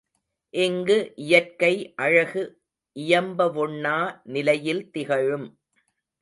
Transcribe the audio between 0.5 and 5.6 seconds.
இங்கு இயற்கை அழகு இயம்பவொண்ணா நிலையில் திகழும்.